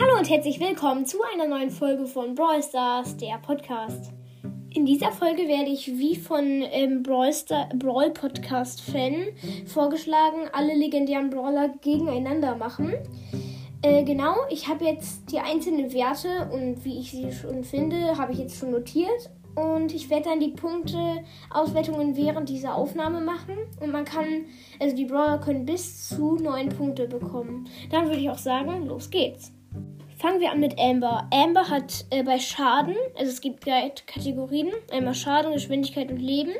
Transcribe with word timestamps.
Hallo 0.00 0.16
und 0.16 0.30
herzlich 0.30 0.60
willkommen 0.60 1.06
zu 1.06 1.18
einer 1.34 1.48
neuen 1.48 1.70
Folge 1.70 2.06
von 2.06 2.36
Brawl 2.36 2.62
Stars, 2.62 3.16
der 3.16 3.36
Podcast. 3.38 4.12
In 4.70 4.86
dieser 4.86 5.10
Folge 5.10 5.48
werde 5.48 5.70
ich 5.70 5.88
wie 5.88 6.14
von 6.14 6.62
ähm, 6.70 7.02
Brawl, 7.02 7.32
Star 7.32 7.68
Brawl 7.74 8.10
Podcast 8.10 8.80
Fan 8.80 9.26
vorgeschlagen, 9.66 10.48
alle 10.52 10.76
legendären 10.76 11.30
Brawler 11.30 11.70
gegeneinander 11.80 12.54
machen. 12.54 12.94
Äh, 13.82 14.04
genau, 14.04 14.36
ich 14.50 14.68
habe 14.68 14.84
jetzt 14.84 15.32
die 15.32 15.40
einzelnen 15.40 15.92
Werte 15.92 16.48
und 16.52 16.84
wie 16.84 17.00
ich 17.00 17.10
sie 17.10 17.32
schon 17.32 17.64
finde, 17.64 18.16
habe 18.16 18.32
ich 18.32 18.38
jetzt 18.38 18.56
schon 18.56 18.70
notiert. 18.70 19.30
Und 19.56 19.92
ich 19.92 20.10
werde 20.10 20.28
dann 20.28 20.38
die 20.38 20.52
Punkte-Auswertungen 20.52 22.16
während 22.16 22.48
dieser 22.48 22.76
Aufnahme 22.76 23.20
machen. 23.20 23.56
Und 23.80 23.90
man 23.90 24.04
kann, 24.04 24.44
also 24.78 24.94
die 24.94 25.06
Brawler 25.06 25.38
können 25.38 25.66
bis 25.66 26.08
zu 26.08 26.36
neun 26.36 26.68
Punkte 26.68 27.08
bekommen. 27.08 27.68
Dann 27.90 28.06
würde 28.06 28.20
ich 28.20 28.30
auch 28.30 28.38
sagen, 28.38 28.86
los 28.86 29.10
geht's. 29.10 29.57
Fangen 30.18 30.40
wir 30.40 30.50
an 30.50 30.58
mit 30.58 30.76
Amber. 30.80 31.28
Amber 31.32 31.70
hat 31.70 32.04
äh, 32.10 32.24
bei 32.24 32.40
Schaden, 32.40 32.96
also 33.16 33.30
es 33.30 33.40
gibt 33.40 33.64
drei 33.64 33.92
Kategorien, 34.04 34.72
einmal 34.90 35.14
Schaden, 35.14 35.52
Geschwindigkeit 35.52 36.10
und 36.10 36.18
Leben. 36.18 36.54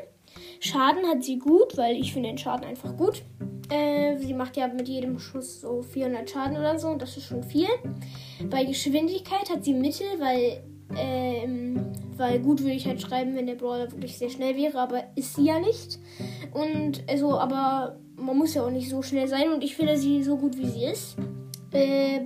Schaden 0.61 1.05
hat 1.07 1.25
sie 1.25 1.39
gut, 1.39 1.75
weil 1.75 1.97
ich 1.97 2.13
finde 2.13 2.29
den 2.29 2.37
Schaden 2.37 2.65
einfach 2.65 2.95
gut. 2.95 3.21
Äh, 3.69 4.17
sie 4.17 4.33
macht 4.33 4.55
ja 4.55 4.67
mit 4.69 4.87
jedem 4.87 5.19
Schuss 5.19 5.59
so 5.59 5.81
400 5.81 6.29
Schaden 6.29 6.55
oder 6.55 6.79
so 6.79 6.87
und 6.87 7.01
das 7.01 7.17
ist 7.17 7.25
schon 7.25 7.43
viel. 7.43 7.67
Bei 8.49 8.63
Geschwindigkeit 8.63 9.49
hat 9.49 9.65
sie 9.65 9.73
Mittel, 9.73 10.07
weil, 10.19 10.63
ähm, 10.97 11.91
weil 12.15 12.39
gut 12.39 12.61
würde 12.61 12.75
ich 12.75 12.87
halt 12.87 13.01
schreiben, 13.01 13.35
wenn 13.35 13.47
der 13.47 13.55
Brawler 13.55 13.91
wirklich 13.91 14.17
sehr 14.17 14.29
schnell 14.29 14.55
wäre, 14.55 14.79
aber 14.79 15.03
ist 15.15 15.35
sie 15.35 15.45
ja 15.45 15.59
nicht. 15.59 15.99
Und 16.53 17.03
also, 17.09 17.37
aber 17.37 17.97
man 18.15 18.37
muss 18.37 18.53
ja 18.53 18.65
auch 18.65 18.71
nicht 18.71 18.89
so 18.89 19.01
schnell 19.01 19.27
sein 19.27 19.51
und 19.51 19.65
ich 19.65 19.75
finde 19.75 19.97
sie 19.97 20.23
so 20.23 20.37
gut, 20.37 20.57
wie 20.57 20.65
sie 20.65 20.85
ist. 20.85 21.17
Äh, 21.73 22.21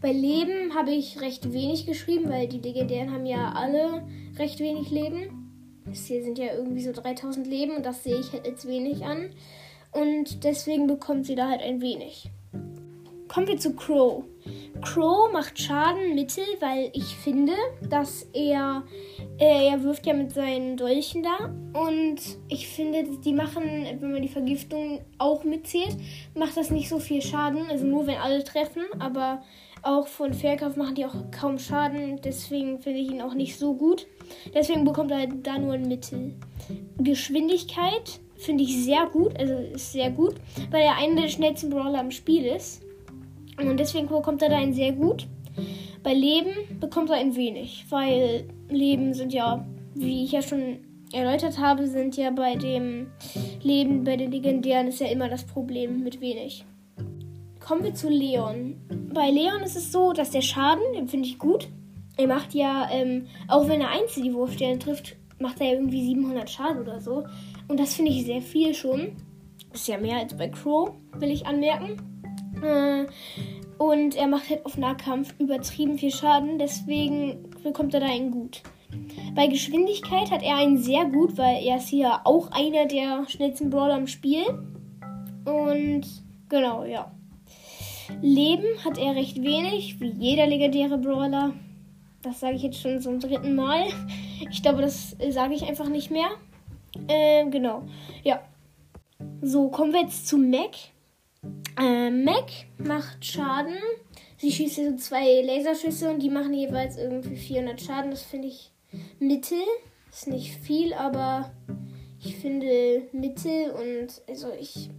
bei 0.00 0.12
Leben 0.12 0.74
habe 0.74 0.90
ich 0.90 1.20
recht 1.20 1.52
wenig 1.52 1.86
geschrieben, 1.86 2.28
weil 2.28 2.48
die 2.48 2.60
Legendären 2.60 3.12
haben 3.12 3.26
ja 3.26 3.52
alle 3.52 4.02
recht 4.38 4.60
wenig 4.60 4.90
Leben. 4.90 5.82
Das 5.86 6.06
hier 6.06 6.22
sind 6.22 6.38
ja 6.38 6.54
irgendwie 6.54 6.82
so 6.82 6.92
3000 6.92 7.46
Leben 7.46 7.76
und 7.76 7.86
das 7.86 8.02
sehe 8.02 8.18
ich 8.18 8.32
als 8.44 8.66
wenig 8.66 9.04
an. 9.04 9.30
Und 9.92 10.44
deswegen 10.44 10.86
bekommt 10.86 11.26
sie 11.26 11.34
da 11.34 11.48
halt 11.48 11.62
ein 11.62 11.80
wenig. 11.80 12.30
Kommen 13.36 13.48
wir 13.48 13.58
zu 13.58 13.76
Crow. 13.76 14.24
Crow 14.80 15.30
macht 15.30 15.60
Schaden 15.60 16.14
mittel, 16.14 16.42
weil 16.60 16.88
ich 16.94 17.04
finde, 17.16 17.52
dass 17.86 18.22
er, 18.32 18.84
äh, 19.38 19.68
er 19.68 19.82
wirft 19.82 20.06
ja 20.06 20.14
mit 20.14 20.32
seinen 20.32 20.78
Dolchen 20.78 21.22
da 21.22 21.52
und 21.78 22.16
ich 22.48 22.66
finde, 22.66 23.04
die 23.22 23.34
machen, 23.34 23.62
wenn 24.00 24.12
man 24.12 24.22
die 24.22 24.28
Vergiftung 24.28 25.04
auch 25.18 25.44
mitzählt, 25.44 25.98
macht 26.34 26.56
das 26.56 26.70
nicht 26.70 26.88
so 26.88 26.98
viel 26.98 27.20
Schaden, 27.20 27.68
also 27.68 27.84
nur 27.84 28.06
wenn 28.06 28.16
alle 28.16 28.42
treffen, 28.42 28.84
aber 29.00 29.42
auch 29.82 30.06
von 30.06 30.32
Verkauf 30.32 30.76
machen 30.76 30.94
die 30.94 31.04
auch 31.04 31.30
kaum 31.30 31.58
Schaden, 31.58 32.18
deswegen 32.24 32.80
finde 32.80 33.00
ich 33.00 33.10
ihn 33.10 33.20
auch 33.20 33.34
nicht 33.34 33.58
so 33.58 33.74
gut. 33.74 34.06
Deswegen 34.54 34.86
bekommt 34.86 35.10
er 35.10 35.18
halt 35.18 35.46
da 35.46 35.58
nur 35.58 35.74
ein 35.74 35.88
Mittel. 35.88 36.36
Geschwindigkeit 36.96 38.18
finde 38.36 38.64
ich 38.64 38.82
sehr 38.82 39.04
gut, 39.12 39.38
also 39.38 39.52
ist 39.52 39.92
sehr 39.92 40.10
gut, 40.10 40.36
weil 40.70 40.84
er 40.84 40.96
einer 40.96 41.20
der 41.20 41.28
schnellsten 41.28 41.68
Brawler 41.68 42.00
im 42.00 42.10
Spiel 42.10 42.46
ist. 42.46 42.85
Und 43.58 43.78
deswegen 43.78 44.08
bekommt 44.08 44.42
er 44.42 44.50
da 44.50 44.56
ein 44.56 44.74
sehr 44.74 44.92
gut. 44.92 45.26
Bei 46.02 46.14
Leben 46.14 46.78
bekommt 46.78 47.10
er 47.10 47.16
ein 47.16 47.34
wenig, 47.34 47.86
weil 47.90 48.46
Leben 48.68 49.14
sind 49.14 49.32
ja, 49.32 49.66
wie 49.94 50.24
ich 50.24 50.32
ja 50.32 50.42
schon 50.42 50.78
erläutert 51.12 51.58
habe, 51.58 51.86
sind 51.86 52.16
ja 52.16 52.30
bei 52.30 52.56
dem 52.56 53.08
Leben, 53.62 54.04
bei 54.04 54.16
den 54.16 54.30
Legendären 54.30 54.88
ist 54.88 55.00
ja 55.00 55.08
immer 55.08 55.28
das 55.28 55.44
Problem 55.44 56.02
mit 56.02 56.20
wenig. 56.20 56.64
Kommen 57.60 57.82
wir 57.82 57.94
zu 57.94 58.08
Leon. 58.08 58.76
Bei 59.12 59.30
Leon 59.30 59.62
ist 59.62 59.76
es 59.76 59.90
so, 59.90 60.12
dass 60.12 60.30
der 60.30 60.42
Schaden, 60.42 60.84
den 60.94 61.08
finde 61.08 61.26
ich 61.26 61.38
gut. 61.38 61.68
Er 62.16 62.28
macht 62.28 62.54
ja, 62.54 62.88
ähm, 62.92 63.26
auch 63.48 63.68
wenn 63.68 63.80
er 63.80 63.90
einzelne 63.90 64.32
Wurfstellen 64.34 64.78
trifft, 64.78 65.16
macht 65.38 65.60
er 65.60 65.66
ja 65.66 65.72
irgendwie 65.74 66.04
700 66.04 66.48
Schaden 66.48 66.82
oder 66.82 67.00
so. 67.00 67.24
Und 67.68 67.80
das 67.80 67.94
finde 67.94 68.12
ich 68.12 68.24
sehr 68.24 68.42
viel 68.42 68.74
schon. 68.74 69.16
Ist 69.72 69.88
ja 69.88 69.98
mehr 69.98 70.18
als 70.18 70.36
bei 70.36 70.48
Crow, 70.48 70.92
will 71.18 71.30
ich 71.30 71.46
anmerken. 71.46 72.15
Äh, 72.62 73.06
und 73.78 74.16
er 74.16 74.26
macht 74.26 74.48
halt 74.48 74.64
auf 74.64 74.78
Nahkampf 74.78 75.34
übertrieben 75.38 75.98
viel 75.98 76.10
Schaden, 76.10 76.58
deswegen 76.58 77.50
bekommt 77.62 77.94
er 77.94 78.00
da 78.00 78.06
einen 78.06 78.30
gut. 78.30 78.62
Bei 79.34 79.46
Geschwindigkeit 79.48 80.30
hat 80.30 80.42
er 80.42 80.56
einen 80.56 80.78
sehr 80.78 81.04
gut, 81.04 81.36
weil 81.36 81.62
er 81.62 81.76
ist 81.76 81.88
hier 81.88 82.20
auch 82.24 82.50
einer 82.52 82.86
der 82.86 83.28
schnellsten 83.28 83.68
Brawler 83.70 83.98
im 83.98 84.06
Spiel. 84.06 84.44
Und 85.44 86.06
genau, 86.48 86.84
ja. 86.84 87.10
Leben 88.22 88.66
hat 88.84 88.98
er 88.98 89.14
recht 89.14 89.42
wenig, 89.42 90.00
wie 90.00 90.10
jeder 90.10 90.46
legendäre 90.46 90.96
Brawler. 90.96 91.52
Das 92.22 92.40
sage 92.40 92.56
ich 92.56 92.62
jetzt 92.62 92.80
schon 92.80 93.00
zum 93.00 93.20
dritten 93.20 93.54
Mal. 93.54 93.86
Ich 94.50 94.62
glaube, 94.62 94.82
das 94.82 95.16
sage 95.30 95.54
ich 95.54 95.64
einfach 95.64 95.88
nicht 95.88 96.10
mehr. 96.10 96.28
Ähm, 97.08 97.50
genau. 97.50 97.82
Ja. 98.22 98.40
So, 99.42 99.68
kommen 99.68 99.92
wir 99.92 100.00
jetzt 100.00 100.26
zu 100.26 100.38
Mac. 100.38 100.70
Äh, 101.78 102.10
Mac 102.10 102.50
macht 102.78 103.24
Schaden. 103.24 103.76
Sie 104.38 104.52
schießt 104.52 104.76
so 104.76 104.96
zwei 104.96 105.42
Laserschüsse 105.42 106.10
und 106.10 106.22
die 106.22 106.30
machen 106.30 106.52
jeweils 106.52 106.96
irgendwie 106.96 107.36
400 107.36 107.80
Schaden. 107.80 108.10
Das 108.10 108.22
finde 108.22 108.48
ich 108.48 108.70
mittel. 109.18 109.58
Ist 110.10 110.28
nicht 110.28 110.54
viel, 110.56 110.94
aber 110.94 111.52
ich 112.22 112.36
finde 112.36 113.02
mittel 113.12 113.70
und 113.70 114.22
also 114.28 114.48
ich 114.58 114.90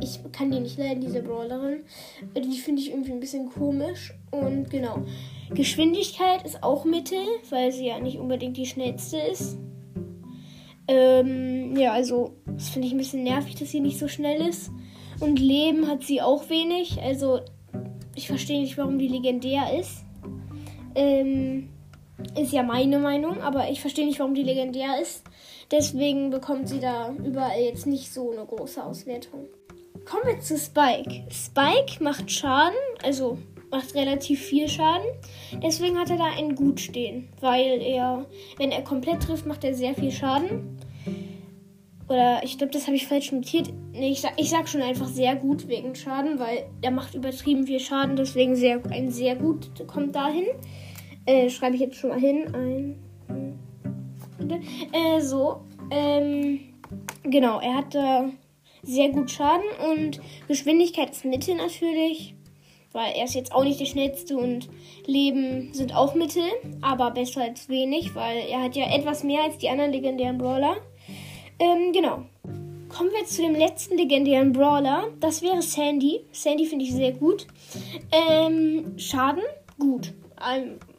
ich 0.00 0.20
kann 0.32 0.50
die 0.50 0.58
nicht 0.58 0.76
leiden, 0.76 1.00
diese 1.00 1.22
Brawlerin. 1.22 1.84
Die 2.36 2.58
finde 2.58 2.82
ich 2.82 2.90
irgendwie 2.90 3.12
ein 3.12 3.20
bisschen 3.20 3.48
komisch. 3.48 4.12
Und 4.32 4.68
genau. 4.70 5.04
Geschwindigkeit 5.50 6.44
ist 6.44 6.62
auch 6.64 6.84
Mittel, 6.84 7.18
weil 7.50 7.70
sie 7.70 7.86
ja 7.86 8.00
nicht 8.00 8.18
unbedingt 8.18 8.56
die 8.56 8.66
schnellste 8.66 9.18
ist. 9.18 9.56
Ähm, 10.88 11.76
ja, 11.76 11.92
also, 11.92 12.32
das 12.46 12.70
finde 12.70 12.88
ich 12.88 12.94
ein 12.94 12.98
bisschen 12.98 13.22
nervig, 13.22 13.54
dass 13.54 13.70
sie 13.70 13.80
nicht 13.80 13.98
so 13.98 14.08
schnell 14.08 14.46
ist. 14.46 14.70
Und 15.20 15.38
Leben 15.38 15.88
hat 15.88 16.02
sie 16.02 16.20
auch 16.20 16.48
wenig. 16.50 17.00
Also, 17.02 17.40
ich 18.14 18.26
verstehe 18.26 18.60
nicht, 18.60 18.78
warum 18.78 18.98
die 18.98 19.08
legendär 19.08 19.78
ist. 19.78 20.04
Ähm, 20.94 21.70
ist 22.38 22.52
ja 22.52 22.62
meine 22.62 22.98
Meinung, 22.98 23.40
aber 23.40 23.70
ich 23.70 23.80
verstehe 23.80 24.06
nicht, 24.06 24.18
warum 24.18 24.34
die 24.34 24.42
legendär 24.42 25.00
ist. 25.00 25.24
Deswegen 25.70 26.30
bekommt 26.30 26.68
sie 26.68 26.80
da 26.80 27.12
überall 27.12 27.60
jetzt 27.60 27.86
nicht 27.86 28.12
so 28.12 28.30
eine 28.30 28.44
große 28.44 28.84
Auswertung. 28.84 29.46
Kommen 30.04 30.24
wir 30.26 30.40
zu 30.40 30.58
Spike. 30.58 31.24
Spike 31.30 32.02
macht 32.02 32.30
Schaden, 32.30 32.76
also 33.02 33.38
macht 33.70 33.94
relativ 33.94 34.40
viel 34.40 34.68
Schaden. 34.68 35.06
Deswegen 35.62 35.98
hat 35.98 36.10
er 36.10 36.18
da 36.18 36.26
ein 36.36 36.54
Gut 36.54 36.80
stehen, 36.80 37.28
weil 37.40 37.80
er, 37.80 38.26
wenn 38.58 38.70
er 38.70 38.82
komplett 38.82 39.22
trifft, 39.22 39.46
macht 39.46 39.64
er 39.64 39.74
sehr 39.74 39.94
viel 39.94 40.12
Schaden. 40.12 40.73
Oder 42.08 42.42
ich 42.42 42.58
glaube, 42.58 42.72
das 42.72 42.86
habe 42.86 42.96
ich 42.96 43.06
falsch 43.06 43.32
notiert. 43.32 43.72
Nee, 43.92 44.10
ich, 44.10 44.20
sag, 44.20 44.32
ich 44.36 44.50
sag 44.50 44.68
schon 44.68 44.82
einfach 44.82 45.06
sehr 45.06 45.36
gut 45.36 45.68
wegen 45.68 45.94
Schaden, 45.94 46.38
weil 46.38 46.66
er 46.82 46.90
macht 46.90 47.14
übertrieben 47.14 47.66
viel 47.66 47.80
Schaden, 47.80 48.16
deswegen 48.16 48.56
sehr, 48.56 48.82
ein 48.90 49.10
sehr 49.10 49.36
gut 49.36 49.70
kommt 49.86 50.14
dahin. 50.14 50.44
Äh, 51.26 51.48
schreibe 51.48 51.76
ich 51.76 51.80
jetzt 51.80 51.96
schon 51.96 52.10
mal 52.10 52.20
hin. 52.20 52.54
Ein. 52.54 53.58
Äh, 54.92 55.20
so. 55.20 55.62
Ähm, 55.90 56.60
genau, 57.22 57.60
er 57.60 57.76
hat 57.76 57.94
da 57.94 58.28
sehr 58.82 59.08
gut 59.08 59.30
Schaden 59.30 59.64
und 59.92 60.20
Geschwindigkeit 60.48 61.10
ist 61.10 61.24
Mittel 61.24 61.54
natürlich, 61.54 62.34
weil 62.92 63.12
er 63.16 63.24
ist 63.24 63.34
jetzt 63.34 63.52
auch 63.52 63.64
nicht 63.64 63.80
der 63.80 63.86
schnellste 63.86 64.36
und 64.36 64.68
Leben 65.06 65.72
sind 65.72 65.94
auch 65.94 66.14
Mittel, 66.14 66.44
aber 66.82 67.10
besser 67.10 67.42
als 67.42 67.68
wenig, 67.68 68.14
weil 68.14 68.38
er 68.50 68.62
hat 68.62 68.76
ja 68.76 68.94
etwas 68.94 69.24
mehr 69.24 69.42
als 69.42 69.58
die 69.58 69.70
anderen 69.70 69.92
legendären 69.92 70.38
Brawler. 70.38 70.76
Ähm, 71.58 71.92
genau. 71.92 72.24
Kommen 72.88 73.10
wir 73.10 73.24
zu 73.26 73.42
dem 73.42 73.54
letzten 73.54 73.96
legendären 73.96 74.52
Brawler. 74.52 75.08
Das 75.20 75.42
wäre 75.42 75.62
Sandy. 75.62 76.24
Sandy 76.32 76.66
finde 76.66 76.84
ich 76.84 76.92
sehr 76.92 77.12
gut. 77.12 77.46
Ähm, 78.12 78.94
Schaden? 78.96 79.42
Gut. 79.78 80.12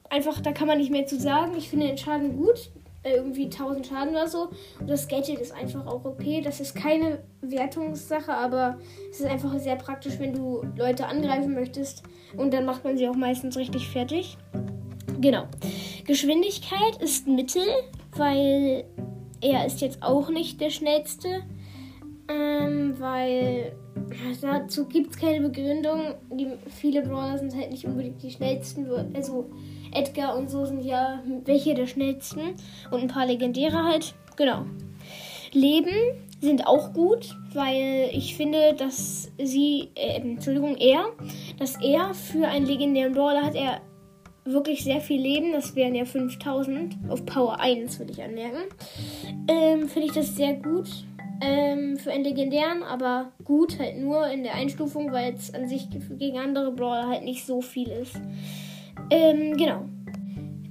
Einfach, 0.09 0.41
da 0.41 0.51
kann 0.51 0.67
man 0.67 0.77
nicht 0.77 0.91
mehr 0.91 1.05
zu 1.05 1.19
sagen. 1.19 1.53
Ich 1.57 1.69
finde 1.69 1.87
den 1.87 1.97
Schaden 1.97 2.37
gut 2.37 2.69
irgendwie 3.05 3.45
1000 3.45 3.87
Schaden 3.87 4.09
oder 4.09 4.27
so. 4.27 4.49
Und 4.79 4.89
das 4.89 5.07
Gadget 5.07 5.39
ist 5.39 5.53
einfach 5.53 5.85
auch 5.85 6.03
okay. 6.05 6.41
Das 6.41 6.59
ist 6.59 6.75
keine 6.75 7.19
Wertungssache, 7.41 8.33
aber 8.33 8.79
es 9.11 9.19
ist 9.19 9.25
einfach 9.25 9.57
sehr 9.59 9.75
praktisch, 9.75 10.19
wenn 10.19 10.33
du 10.33 10.63
Leute 10.75 11.07
angreifen 11.07 11.53
möchtest. 11.53 12.03
Und 12.35 12.53
dann 12.53 12.65
macht 12.65 12.83
man 12.83 12.97
sie 12.97 13.07
auch 13.07 13.15
meistens 13.15 13.57
richtig 13.57 13.87
fertig. 13.87 14.37
Genau. 15.21 15.45
Geschwindigkeit 16.05 17.01
ist 17.01 17.27
Mittel, 17.27 17.63
weil 18.15 18.85
er 19.41 19.65
ist 19.65 19.81
jetzt 19.81 20.03
auch 20.03 20.29
nicht 20.29 20.61
der 20.61 20.69
schnellste. 20.69 21.43
Ähm, 22.27 22.95
weil 22.99 23.73
dazu 24.41 24.85
gibt 24.85 25.11
es 25.11 25.17
keine 25.17 25.47
Begründung. 25.47 26.15
Die, 26.31 26.47
viele 26.67 27.03
Brawler 27.03 27.37
sind 27.37 27.55
halt 27.55 27.71
nicht 27.71 27.85
unbedingt 27.85 28.21
die 28.23 28.31
schnellsten. 28.31 28.87
Also 29.13 29.49
Edgar 29.93 30.35
und 30.35 30.49
so 30.49 30.65
sind 30.65 30.83
ja 30.83 31.23
welche 31.45 31.75
der 31.75 31.87
schnellsten. 31.87 32.55
Und 32.91 33.01
ein 33.01 33.07
paar 33.07 33.27
legendäre 33.27 33.83
halt. 33.83 34.15
Genau. 34.37 34.65
Leben 35.51 35.93
sind 36.41 36.67
auch 36.67 36.93
gut, 36.93 37.35
weil 37.53 38.09
ich 38.11 38.35
finde, 38.35 38.73
dass 38.73 39.31
sie, 39.41 39.89
äh, 39.95 40.19
Entschuldigung, 40.19 40.75
er, 40.77 41.05
dass 41.57 41.81
er 41.81 42.13
für 42.13 42.47
einen 42.47 42.65
legendären 42.65 43.13
Brawler 43.13 43.43
hat 43.43 43.55
er 43.55 43.81
wirklich 44.45 44.83
sehr 44.83 45.01
viel 45.01 45.19
Leben. 45.19 45.51
Das 45.51 45.75
wären 45.75 45.95
ja 45.95 46.05
5000 46.05 46.95
auf 47.09 47.25
Power 47.25 47.59
1, 47.59 47.99
würde 47.99 48.13
ich 48.13 48.23
anmerken. 48.23 48.63
Ähm, 49.49 49.89
finde 49.89 50.07
ich 50.07 50.13
das 50.13 50.35
sehr 50.35 50.53
gut 50.53 50.87
ähm, 51.41 51.97
für 51.97 52.11
einen 52.11 52.23
legendären, 52.23 52.83
aber 52.83 53.31
gut 53.43 53.79
halt 53.79 53.97
nur 53.97 54.27
in 54.27 54.43
der 54.43 54.55
Einstufung, 54.55 55.11
weil 55.11 55.33
es 55.33 55.53
an 55.53 55.67
sich 55.67 55.87
gegen 55.89 56.37
andere 56.37 56.71
Brawler 56.71 57.09
halt 57.09 57.23
nicht 57.23 57.45
so 57.45 57.61
viel 57.61 57.89
ist. 57.89 58.15
Ähm, 59.09 59.57
genau. 59.57 59.85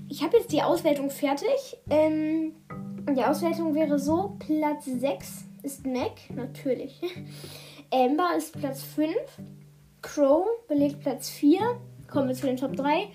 Ich 0.09 0.23
habe 0.23 0.37
jetzt 0.37 0.53
die 0.53 0.62
Auswertung 0.62 1.11
fertig. 1.11 1.77
Ähm, 1.91 2.55
die 3.17 3.25
Auswertung 3.25 3.75
wäre 3.75 3.99
so: 3.99 4.37
Platz 4.38 4.87
6 4.87 5.44
ist 5.62 5.87
Mac, 5.87 6.12
natürlich. 6.35 7.00
Amber 7.91 8.31
ist 8.37 8.59
Platz 8.59 8.82
5. 8.82 9.15
Crow 10.03 10.47
belegt 10.69 11.00
Platz 11.00 11.31
4. 11.31 11.61
Kommen 12.11 12.29
wir 12.29 12.35
zu 12.35 12.47
den 12.47 12.56
Top 12.56 12.77
3. 12.77 13.09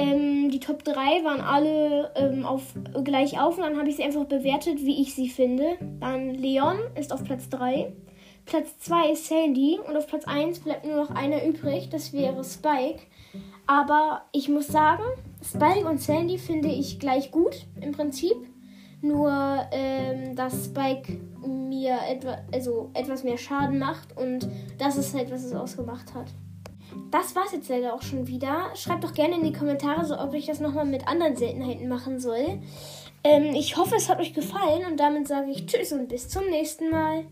Ähm, 0.00 0.50
die 0.50 0.60
Top 0.60 0.82
3 0.84 0.94
waren 1.24 1.40
alle 1.40 2.10
ähm, 2.14 2.46
auf, 2.46 2.74
gleich 3.04 3.38
auf 3.38 3.58
und 3.58 3.64
dann 3.64 3.78
habe 3.78 3.88
ich 3.88 3.96
sie 3.96 4.02
einfach 4.02 4.24
bewertet, 4.24 4.78
wie 4.80 5.02
ich 5.02 5.14
sie 5.14 5.28
finde. 5.28 5.76
Dann 6.00 6.34
Leon 6.34 6.78
ist 6.98 7.12
auf 7.12 7.22
Platz 7.24 7.48
3. 7.50 7.92
Platz 8.46 8.78
2 8.80 9.10
ist 9.12 9.26
Sandy 9.26 9.78
und 9.86 9.96
auf 9.96 10.06
Platz 10.06 10.24
1 10.24 10.60
bleibt 10.60 10.86
nur 10.86 10.96
noch 10.96 11.10
einer 11.10 11.44
übrig, 11.44 11.90
das 11.90 12.12
wäre 12.12 12.42
Spike. 12.44 13.02
Aber 13.66 14.22
ich 14.32 14.48
muss 14.48 14.68
sagen, 14.68 15.04
Spike 15.44 15.86
und 15.86 16.00
Sandy 16.00 16.38
finde 16.38 16.68
ich 16.68 16.98
gleich 16.98 17.30
gut 17.30 17.66
im 17.80 17.92
Prinzip. 17.92 18.36
Nur, 19.02 19.30
ähm, 19.70 20.34
dass 20.34 20.66
Spike 20.66 21.20
mir 21.46 21.98
etwa, 22.08 22.38
also 22.52 22.90
etwas 22.94 23.22
mehr 23.22 23.38
Schaden 23.38 23.78
macht 23.78 24.16
und 24.16 24.48
das 24.78 24.96
ist 24.96 25.14
halt, 25.14 25.30
was 25.30 25.44
es 25.44 25.54
ausgemacht 25.54 26.14
hat. 26.14 26.26
Das 27.10 27.34
war's 27.34 27.52
jetzt 27.52 27.68
leider 27.68 27.94
auch 27.94 28.02
schon 28.02 28.26
wieder. 28.26 28.70
Schreibt 28.74 29.04
doch 29.04 29.14
gerne 29.14 29.36
in 29.36 29.44
die 29.44 29.52
Kommentare, 29.52 30.04
so, 30.04 30.18
ob 30.18 30.34
ich 30.34 30.46
das 30.46 30.60
nochmal 30.60 30.84
mit 30.84 31.08
anderen 31.08 31.36
Seltenheiten 31.36 31.88
machen 31.88 32.20
soll. 32.20 32.60
Ähm, 33.22 33.54
ich 33.54 33.76
hoffe, 33.76 33.96
es 33.96 34.08
hat 34.08 34.20
euch 34.20 34.32
gefallen 34.32 34.86
und 34.90 34.98
damit 34.98 35.28
sage 35.28 35.50
ich 35.50 35.66
Tschüss 35.66 35.92
und 35.92 36.08
bis 36.08 36.28
zum 36.28 36.46
nächsten 36.46 36.90
Mal. 36.90 37.24